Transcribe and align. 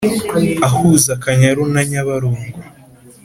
Ahuza 0.67 1.09
Akanyaru 1.17 1.63
na 1.73 1.81
Nyabarongo 1.89 2.57